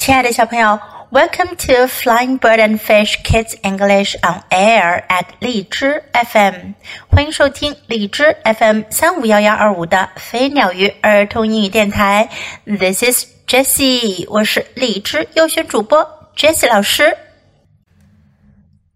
[0.00, 0.80] 亲爱的小朋友
[1.10, 6.72] ，Welcome to Flying Bird and Fish Kids English on Air at 荔枝 FM，
[7.10, 12.30] 欢迎收听荔枝 FM 三五幺幺二五的飞鸟鱼儿童英语电台。
[12.64, 16.02] This is Jessie，我是荔枝优选主播
[16.34, 17.14] Jessie 老师。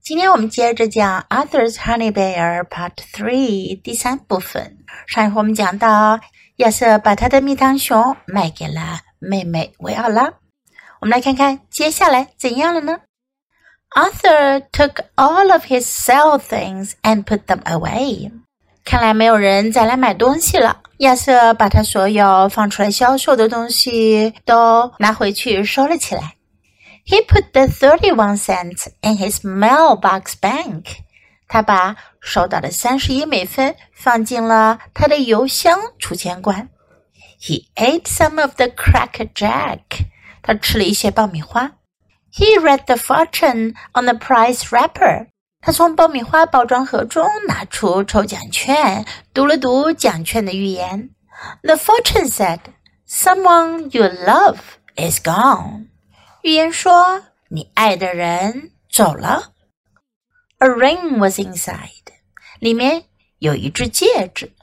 [0.02, 4.79] 今天我们接着讲 Arthur's Honey Bear Part Three 第三部分。
[5.07, 6.18] 上一回我们讲到，
[6.57, 10.32] 亚瑟把他的蜜糖熊卖给了妹妹维奥拉。
[11.04, 12.99] 我们来看看接下来怎样了呢？
[13.95, 18.31] Arthur took all of his sell things and put them away。
[18.86, 20.81] 看来没有人再来买东西了。
[20.98, 26.36] 亚瑟把他所有放出来销售的东西都拿回去收了起来。
[27.05, 30.86] He put the thirty-one cents in his mailbox bank。
[31.48, 36.70] 他把收到的三十一美分放进了他的邮箱储钱罐。
[37.41, 39.80] He ate some of the cracker jack。
[40.44, 41.72] 他吃了一些爆米花。
[42.31, 45.27] He read the fortune on the prize wrapper。
[45.62, 51.10] 他从爆米花包装盒中拿出抽奖券，读了读奖券的预言。
[51.63, 52.60] The fortune said,
[53.07, 54.60] "Someone you love
[54.96, 55.88] is gone."
[56.43, 59.52] 预言说，你爱的人走了。
[60.60, 61.90] A ring was inside，
[62.60, 63.04] 里面
[63.40, 64.53] 有一只戒指。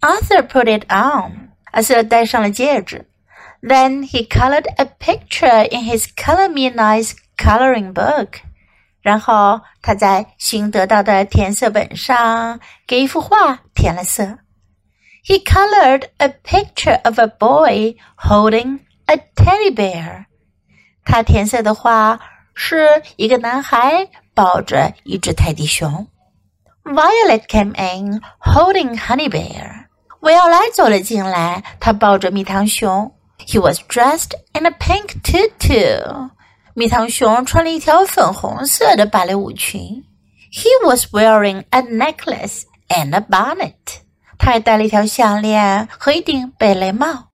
[0.00, 3.07] Arthur put it on，阿瑟戴上了戒指。
[3.62, 8.40] then he colored a picture in his Color Me Nice coloring book.
[9.00, 14.38] 然后他在新得到的填色本上给一幅画填了色。
[15.26, 20.26] He colored a picture of a boy holding a teddy bear.
[21.04, 22.20] 他填色的画
[22.54, 26.06] 是一个男孩抱着一只泰迪熊。
[26.84, 29.86] Violet came in holding Honey Bear.
[30.20, 33.14] 维奥莱走了进来，她抱着蜜糖熊。
[33.38, 36.30] he was dressed in a pink tutu.
[36.74, 40.04] 蜜糖熊穿了一条粉红色的芭蕾舞裙。
[40.52, 44.02] He was wearing a necklace and a bonnet.
[44.38, 47.30] 他还戴了一条项链和一顶贝雷帽。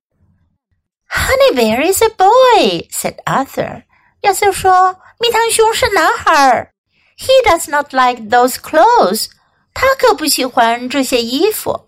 [1.08, 3.82] Honey Bear is a boy," said Arthur.
[4.22, 6.72] 亚瑟说：“蜜糖熊是男孩。”
[7.18, 9.28] He does not like those clothes.
[9.74, 11.83] 他可不喜欢这些衣服。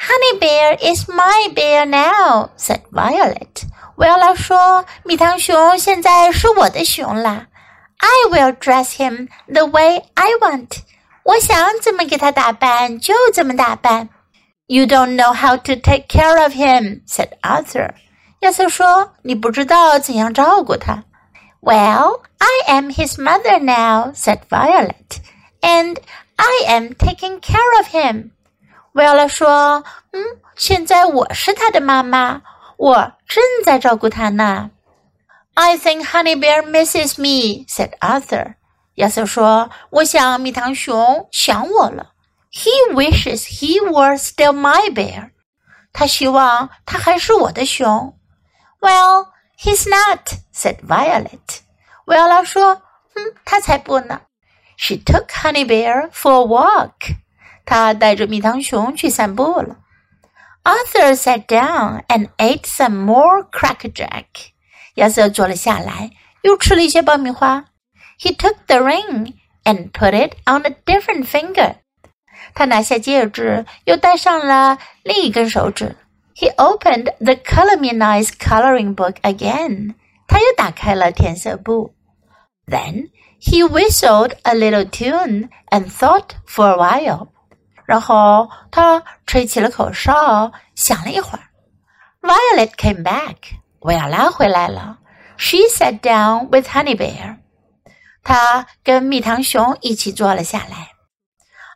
[0.00, 3.64] Honey Bear is my bear now," said Violet.
[3.96, 7.46] 维奥拉说：“蜜糖熊现在是我的熊啦。
[7.98, 10.80] I will dress him the way I want.
[11.22, 14.10] 我想怎么给他打扮就怎么打扮。
[14.66, 17.94] You don't know how to take care of him," said Arthur.
[18.40, 21.04] 亚瑟说：“你不知道怎样照顾他。”
[21.62, 25.20] Well, I am his mother now," said Violet,
[25.62, 25.96] "and
[26.36, 28.30] I am taking care of him."
[28.93, 30.23] 维奥拉说：“嗯，
[30.55, 32.41] 现在我是他的妈妈，
[32.77, 34.71] 我正在照顾他呢。”
[35.53, 38.55] I think Honey Bear misses me," said Arthur.
[38.95, 42.11] 亚瑟说：“我想蜜糖熊想我了。”
[42.51, 45.31] He wishes he were still my bear.
[45.93, 48.17] 他希望他还是我的熊。
[48.81, 51.59] Well, he's not," said Violet.
[52.05, 52.81] 维奥拉说
[53.15, 54.21] ：“嗯，他才不呢。”
[54.75, 57.15] She took Honey Bear for a walk.
[57.64, 59.78] 他带着蜜糖熊去散步了。
[60.64, 64.24] Arthur sat down and ate some more crackerjack。
[64.94, 66.10] 亚瑟坐了下来，
[66.42, 67.66] 又吃了一些爆米花。
[68.18, 71.76] He took the ring and put it on a different finger。
[72.54, 75.96] 他拿下戒指，又戴上了另一根手指。
[76.34, 79.94] He opened the Color Me Nice coloring book again。
[80.26, 81.94] 他又打开了填色簿。
[82.66, 83.10] Then
[83.40, 87.28] he whistled a little tune and thought for a while。
[87.91, 91.43] 然后他吹起了口哨，想了一会儿。
[92.21, 93.35] Violet came back，
[93.81, 94.99] 维奥拉回来了。
[95.35, 97.39] She sat down with Honey Bear，
[98.23, 100.93] 她跟蜜糖熊一起坐了下来。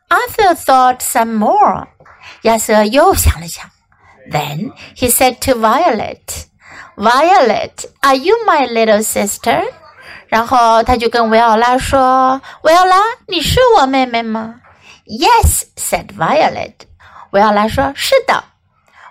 [0.08, 1.88] Arthur thought some more，
[2.44, 3.70] 亚瑟又想了想。
[4.32, 9.66] Then he said to Violet，Violet，Are you my little sister？
[10.30, 14.62] 然后他就跟维奥拉说：“维奥拉，你是我妹妹吗？”
[15.07, 16.75] Yes, said Violet.
[17.31, 18.45] 维奥拉说：“是的。”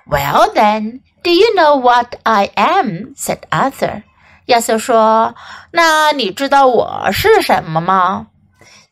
[0.10, 3.14] Well then, do you know what I am?
[3.16, 4.04] said Arthur.
[4.48, 5.36] 亚瑟说：“
[5.72, 8.28] 那你知道我是什么吗？”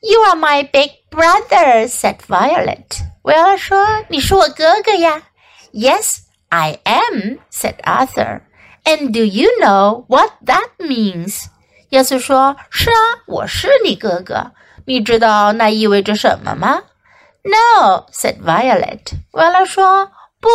[0.01, 3.01] You are my big brother, said Violet.
[3.23, 5.23] 维奥拉说：“你是我哥哥呀。”
[5.73, 8.41] Yes, I am, said Arthur.
[8.83, 11.45] And do you know what that means?
[11.89, 14.51] 亚瑟说：“是啊，我是你哥哥。
[14.85, 16.83] 你知道那意味着什么吗？”
[17.43, 19.13] No, said Violet.
[19.31, 20.49] 维拉说不。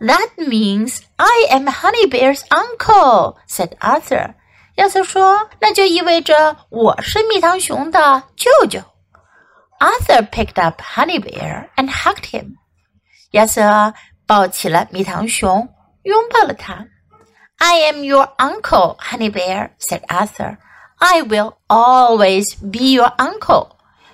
[0.00, 4.34] That means I am Honey Bear's uncle, said Arthur.
[4.76, 8.80] 亚瑟说：“那就意味着我是蜜糖熊的舅舅。”
[9.78, 12.56] Arthur picked up Honey Bear and hugged him.
[13.30, 13.94] 亚瑟
[14.26, 15.68] 抱起了蜜糖熊，
[16.02, 16.86] 拥抱了他。
[17.58, 20.58] I am your uncle, Honey Bear," said Arthur.
[20.98, 23.68] "I will always be your uncle."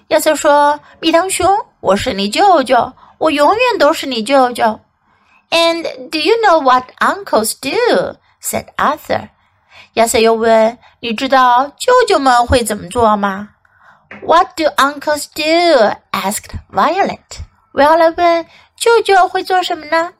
[0.08, 4.80] 亚瑟说：“蜜糖熊，我是你舅舅，我永远都是你舅舅。”
[5.50, 8.16] And do you know what uncles do?
[8.42, 9.30] said Arthur.
[9.94, 13.50] 亚瑟又问：“你知道舅舅们会怎么做吗？”
[14.22, 15.94] What do uncles do?
[16.10, 17.18] asked Violet.
[17.72, 18.46] 维奥莱问：“
[18.76, 20.14] 舅舅会做什么呢？”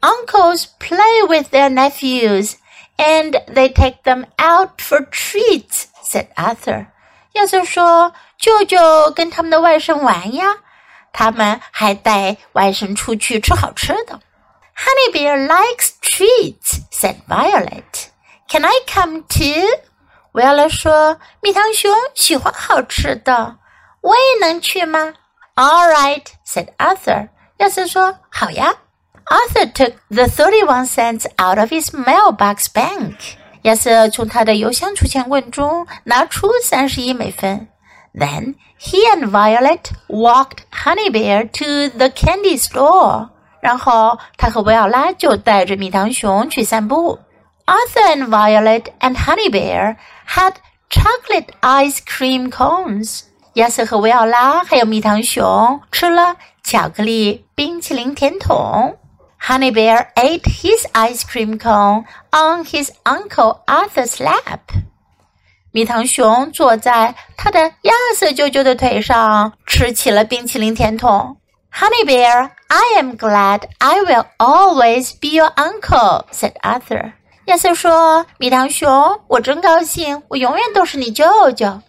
[0.00, 2.54] Uncles play with their nephews
[2.96, 6.86] and they take them out for treats, said Arthur.
[7.34, 10.56] 亚瑟说：“舅舅跟他们的外甥玩呀，
[11.12, 14.20] 他们还带外甥出去吃好吃的。”
[14.76, 18.08] Honey Bear likes treats, said Violet.
[18.48, 19.66] Can I come too?
[20.32, 23.56] 维奥莱说：“蜜糖熊喜欢好吃的，
[24.00, 25.14] 我也能去吗？”
[25.56, 27.28] All right, said Arthur.
[27.58, 28.74] 亚瑟说：“好呀。”
[29.30, 33.14] Arthur took the thirty-one cents out of his mailbox bank.
[33.65, 37.67] 亚瑟从他的邮箱储钱罐中拿出三十一美分。
[38.13, 43.29] Then he and Violet walked Honey Bear to the candy store.
[43.61, 47.17] 然后他和维奥拉就带着蜜糖熊去散步。
[47.65, 49.95] Arthur and Violet and Honey Bear
[50.27, 50.53] had
[50.91, 53.21] chocolate ice cream cones.
[53.53, 58.99] 亚瑟和维奥拉还有蜜糖熊吃了巧克力冰淇淋甜筒。
[59.44, 64.60] Honey Bear ate his ice cream cone on his uncle Arthur's lap.
[65.72, 71.36] 蜜糖熊坐在他的亚瑟舅舅的腿上，吃起了冰淇淋甜筒。
[71.72, 77.12] Honey Bear, I am glad I will always be your uncle," said Arthur.
[77.46, 81.80] 亚瑟说：“蜜糖熊，我真高兴，我永远都是你舅舅。”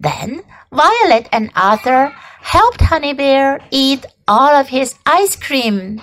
[0.00, 6.00] Then Violet and Arthur helped Honey Bear eat all of his ice cream.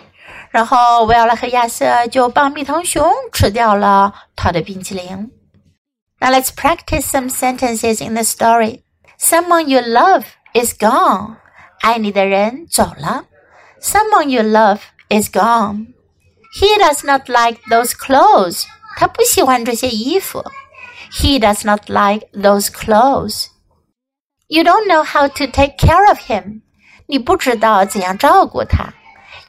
[0.55, 5.31] 然后维奥拉和亚瑟就帮蜜糖熊吃掉了他的冰淇淋。
[6.19, 8.81] Now let's practice some sentences in the story.
[9.17, 10.23] Someone you love
[10.53, 11.37] is gone.
[11.81, 13.25] 爱你的人走了。
[13.81, 14.79] Someone you love
[15.09, 15.93] is gone.
[16.59, 18.65] He does not like those clothes.
[18.97, 20.43] 他不喜欢这些衣服。
[21.11, 23.47] He does not like those clothes.
[24.47, 26.61] You don't know how to take care of him.
[27.07, 28.93] 你不知道怎样照顾他。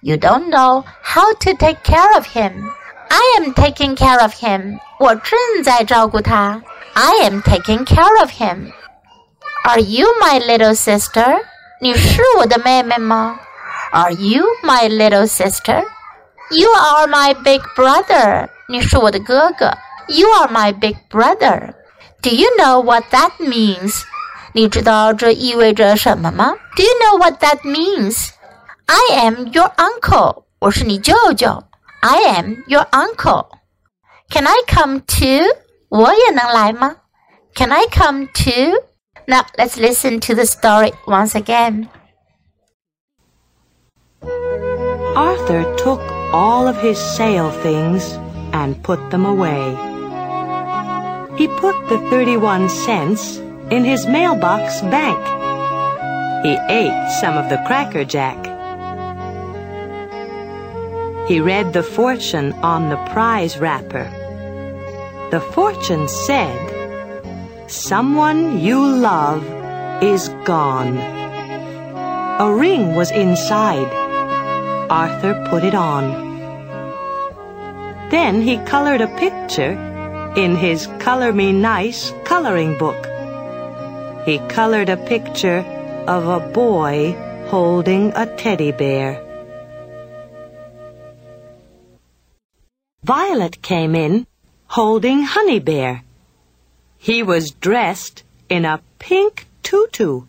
[0.00, 2.70] you don't know how to take care of him.
[3.08, 4.78] I am taking care of him.
[4.98, 6.62] 我正在照顾他。
[6.94, 8.72] I am taking care of him.
[9.64, 11.40] Are you my little sister?
[11.80, 13.38] 你是我的妹妹吗？
[13.92, 15.84] Are you my little sister?
[16.50, 18.48] You are my big brother.
[18.68, 19.76] 你是我的哥哥。
[20.08, 21.74] You are my big brother.
[22.22, 24.02] Do you know what that means?
[24.52, 26.54] 你知道这意味着什么吗？
[26.76, 28.30] Do you know what that means?
[28.86, 30.44] I am your uncle.
[30.60, 31.64] 我是你舅舅。
[32.00, 33.48] I am your uncle.
[34.30, 35.44] Can I come too?
[35.88, 36.96] 我也能来吗？
[37.54, 38.82] Can I come too?
[39.26, 41.88] Now let's listen to the story once again.
[45.14, 46.00] Arthur took
[46.32, 48.18] all of his sale things
[48.52, 49.76] and put them away.
[51.36, 53.38] He put the 31 cents
[53.70, 55.18] in his mailbox bank.
[56.44, 58.36] He ate some of the Cracker Jack
[61.27, 64.07] he read the fortune on the prize wrapper.
[65.29, 66.55] The fortune said,
[67.69, 69.43] Someone you love
[70.01, 70.97] is gone.
[72.39, 73.91] A ring was inside.
[74.89, 76.25] Arthur put it on.
[78.09, 79.75] Then he colored a picture
[80.37, 83.05] in his Color Me Nice coloring book.
[84.25, 85.59] He colored a picture
[86.07, 87.17] of a boy
[87.49, 89.26] holding a teddy bear.
[93.07, 94.27] Violet came in,
[94.67, 96.03] holding Honey Bear.
[96.97, 100.23] He was dressed in a pink tutu.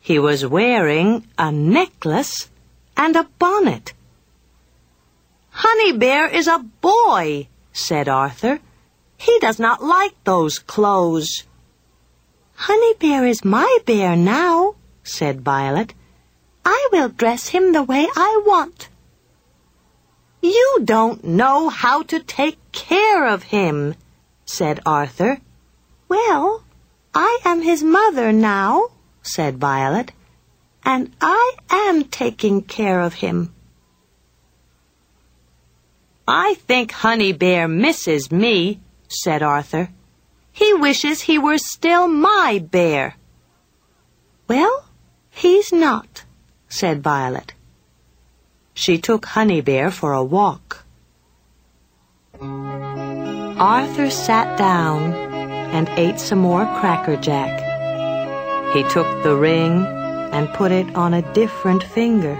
[0.00, 2.48] He was wearing a necklace
[2.96, 3.92] and a bonnet.
[5.50, 8.60] Honey Bear is a boy, said Arthur.
[9.18, 11.44] He does not like those clothes.
[12.54, 15.92] Honey Bear is my bear now, said Violet.
[16.64, 18.88] I will dress him the way I want.
[20.44, 23.94] You don't know how to take care of him,
[24.44, 25.40] said Arthur.
[26.06, 26.62] Well,
[27.14, 28.90] I am his mother now,
[29.22, 30.12] said Violet,
[30.84, 33.54] and I am taking care of him.
[36.28, 39.88] I think Honey Bear misses me, said Arthur.
[40.52, 43.16] He wishes he were still my bear.
[44.46, 44.84] Well,
[45.30, 46.24] he's not,
[46.68, 47.54] said Violet.
[48.74, 50.84] She took Honey Bear for a walk.
[53.56, 57.62] Arthur sat down and ate some more Cracker Jack.
[58.74, 59.86] He took the ring
[60.32, 62.34] and put it on a different finger.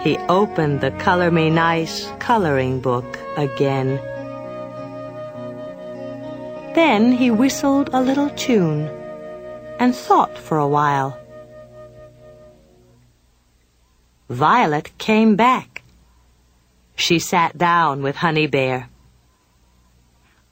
[0.00, 4.00] He opened the Color Me Nice coloring book again.
[6.74, 8.88] Then he whistled a little tune
[9.78, 11.19] and thought for a while.
[14.30, 15.82] Violet came back.
[16.94, 18.88] She sat down with Honey Bear.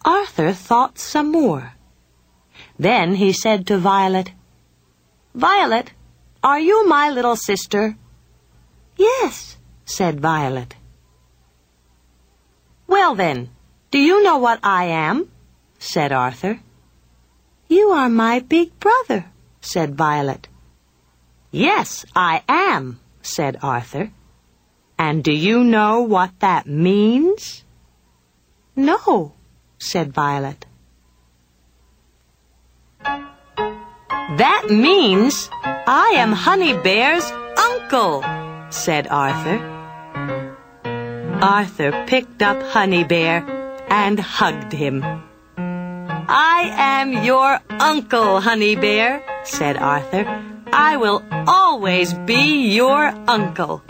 [0.04, 1.74] Arthur thought some more.
[2.76, 4.32] Then he said to Violet,
[5.32, 5.92] Violet,
[6.42, 7.96] are you my little sister?
[8.96, 10.74] Yes, said Violet.
[12.88, 13.50] Well then,
[13.92, 15.30] do you know what I am?
[15.78, 16.58] said Arthur.
[17.68, 19.26] You are my big brother,
[19.60, 20.48] said Violet.
[21.52, 24.10] Yes, I am, said Arthur.
[24.98, 27.64] And do you know what that means?
[28.74, 29.34] No,
[29.78, 30.66] said Violet.
[33.02, 37.24] That means I am Honey Bear's
[37.56, 38.22] uncle,
[38.70, 39.58] said Arthur.
[41.40, 43.44] Arthur picked up Honey Bear
[43.88, 45.02] and hugged him.
[45.56, 50.24] I am your uncle, Honey Bear, said Arthur.
[50.72, 53.82] I will always be your uncle.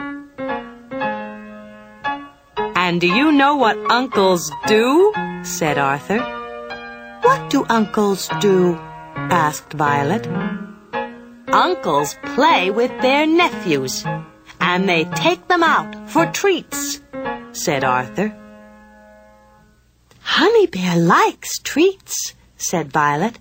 [2.88, 5.12] And do you know what uncles do?
[5.42, 6.20] said Arthur.
[7.22, 8.76] What do uncles do?
[9.14, 10.26] asked Violet.
[11.52, 14.04] Uncles play with their nephews,
[14.60, 17.00] and they take them out for treats,
[17.52, 18.34] said Arthur.
[20.20, 23.38] Honey Bear likes treats, said Violet.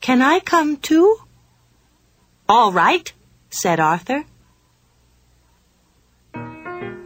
[0.00, 1.16] Can I come too?
[2.52, 3.12] All right,
[3.50, 4.24] said Arthur.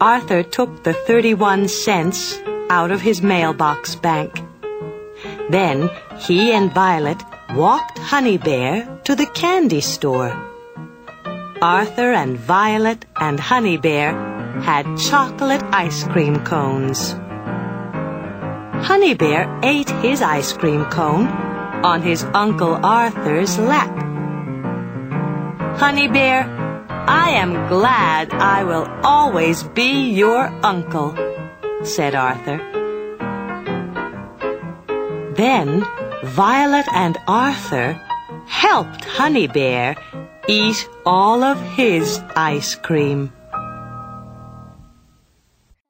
[0.01, 4.41] Arthur took the 31 cents out of his mailbox bank.
[5.51, 7.23] Then he and Violet
[7.55, 10.33] walked Honey Bear to the candy store.
[11.61, 14.15] Arthur and Violet and Honey Bear
[14.63, 17.13] had chocolate ice cream cones.
[18.89, 21.27] Honey Bear ate his ice cream cone
[21.85, 24.14] on his Uncle Arthur's lap.
[25.78, 26.46] Honey Bear,
[27.08, 31.14] I am glad I will always be your uncle,
[31.84, 32.60] said Arthur.
[35.36, 35.86] Then
[36.24, 37.96] Violet and Arthur
[38.48, 39.96] helped Honey Bear
[40.48, 43.30] eat all of his ice cream.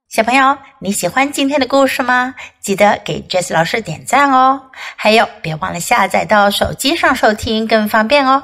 [0.08, 2.36] 小朋友，你喜欢今天的故事吗？
[2.60, 4.63] 记得给 Jess 老师点赞哦！
[4.96, 8.43] 还有，别忘了下载到手机上收听，更方便哦。